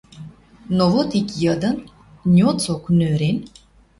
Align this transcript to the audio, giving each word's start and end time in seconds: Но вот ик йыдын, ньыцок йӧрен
Но 0.77 0.83
вот 0.93 1.09
ик 1.19 1.29
йыдын, 1.41 1.77
ньыцок 2.33 2.83
йӧрен 2.99 3.37